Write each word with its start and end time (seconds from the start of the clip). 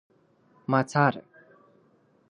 ما 0.71 0.79
څاره 0.89 1.21